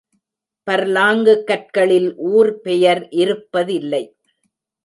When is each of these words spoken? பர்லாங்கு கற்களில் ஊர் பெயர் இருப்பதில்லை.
பர்லாங்கு 0.67 1.33
கற்களில் 1.43 2.09
ஊர் 2.31 2.51
பெயர் 2.59 3.03
இருப்பதில்லை. 3.15 4.03